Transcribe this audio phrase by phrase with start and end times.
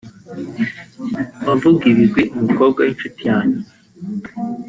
[1.39, 3.61] mba mvuga ibigwi umukobwa w’inshuti yanjye